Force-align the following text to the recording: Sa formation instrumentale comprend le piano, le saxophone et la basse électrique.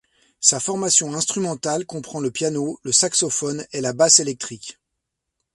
Sa 0.39 0.59
formation 0.59 1.13
instrumentale 1.13 1.85
comprend 1.85 2.21
le 2.21 2.31
piano, 2.31 2.79
le 2.81 2.91
saxophone 2.91 3.67
et 3.71 3.81
la 3.81 3.93
basse 3.93 4.19
électrique. 4.19 4.79